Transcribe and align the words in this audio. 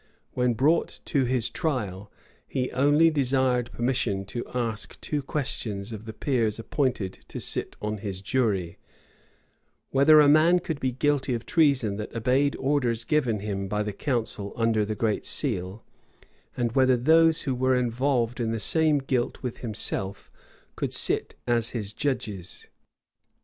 When 0.33 0.55
brought 0.55 0.99
to 1.05 1.25
his 1.25 1.47
trial, 1.47 2.11
he 2.47 2.71
only 2.71 3.11
desired 3.11 3.71
permission 3.71 4.25
to 4.33 4.43
ask 4.51 4.99
two 4.99 5.21
questions 5.21 5.91
of 5.91 6.05
the 6.05 6.11
peers 6.13 6.57
appointed 6.57 7.19
to 7.27 7.39
sit 7.39 7.75
on 7.83 7.99
his 7.99 8.19
jury; 8.19 8.79
whether 9.91 10.19
a 10.19 10.27
man 10.27 10.57
could 10.57 10.79
be 10.79 10.91
guilty 10.91 11.35
of 11.35 11.45
treason 11.45 11.97
that 11.97 12.15
obeyed 12.15 12.55
orders 12.55 13.03
given 13.05 13.41
him 13.41 13.67
by 13.67 13.83
the 13.83 13.93
council 13.93 14.53
under 14.55 14.83
the 14.85 14.95
great 14.95 15.23
seal; 15.23 15.83
and 16.57 16.71
whether 16.71 16.97
those 16.97 17.43
who 17.43 17.53
were 17.53 17.75
involved 17.75 18.39
in 18.39 18.49
the 18.49 18.59
same 18.59 18.97
guilt 18.97 19.43
with 19.43 19.57
himself 19.59 20.31
could 20.75 20.95
sit 20.95 21.35
as 21.45 21.69
his 21.77 21.93
judges. 21.93 22.69